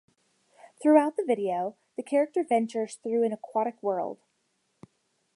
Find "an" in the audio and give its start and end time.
3.23-3.31